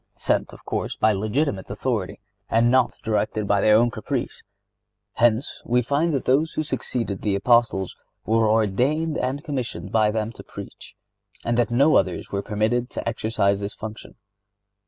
(74) 0.15 0.19
Sent, 0.19 0.53
of 0.53 0.65
course, 0.65 0.95
by 0.95 1.11
legitimate 1.13 1.69
authority, 1.69 2.19
and 2.49 2.71
not 2.71 2.97
directed 3.03 3.47
by 3.47 3.61
their 3.61 3.75
own 3.75 3.91
caprice. 3.91 4.41
Hence, 5.13 5.61
we 5.63 5.83
find 5.83 6.11
that 6.15 6.25
those 6.25 6.53
who 6.53 6.63
succeeded 6.63 7.21
the 7.21 7.35
Apostles 7.35 7.95
were 8.25 8.49
ordained 8.49 9.19
and 9.19 9.43
commissioned 9.43 9.91
by 9.91 10.09
them 10.09 10.31
to 10.31 10.43
preach, 10.43 10.95
and 11.45 11.55
that 11.59 11.69
no 11.69 11.97
others 11.97 12.31
were 12.31 12.41
permitted 12.41 12.89
to 12.89 13.07
exercise 13.07 13.59
this 13.59 13.75
function. 13.75 14.15